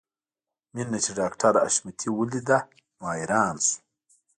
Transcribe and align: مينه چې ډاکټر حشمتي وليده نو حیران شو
مينه 0.73 0.97
چې 1.03 1.11
ډاکټر 1.19 1.53
حشمتي 1.63 2.09
وليده 2.11 2.59
نو 2.97 3.03
حیران 3.15 3.55
شو 3.65 3.75